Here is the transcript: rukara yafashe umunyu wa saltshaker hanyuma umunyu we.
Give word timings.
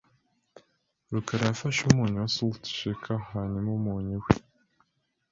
rukara 1.13 1.43
yafashe 1.49 1.81
umunyu 1.89 2.17
wa 2.23 2.29
saltshaker 2.35 3.19
hanyuma 3.31 3.69
umunyu 3.77 4.15
we. 4.23 4.31